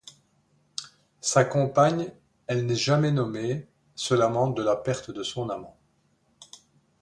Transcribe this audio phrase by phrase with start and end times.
[1.19, 2.11] Sa compagne,
[2.47, 5.77] elle n’est jamais nommée, se lamente de la perte de son amant.